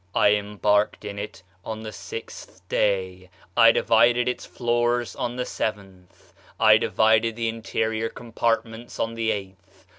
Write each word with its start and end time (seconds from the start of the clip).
I 0.15 0.29
embarked 0.29 1.05
in 1.05 1.19
it 1.19 1.43
on 1.63 1.83
the 1.83 1.91
sixth 1.91 2.67
day; 2.67 3.29
I 3.55 3.71
divided 3.71 4.27
its 4.27 4.47
floors 4.47 5.15
on 5.15 5.35
the 5.35 5.45
seventh; 5.45 6.33
I 6.59 6.77
divided 6.77 7.35
the 7.35 7.49
interior 7.49 8.09
compartments 8.09 8.99
on 8.99 9.13
the 9.13 9.29
eighth. 9.29 9.85